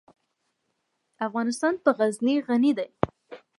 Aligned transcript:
افغانستان 1.27 1.73
په 1.83 1.89
غزني 1.97 2.35
غني 2.47 2.71
دی. 2.77 2.87